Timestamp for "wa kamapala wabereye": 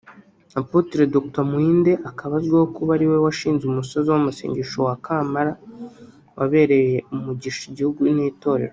4.87-6.97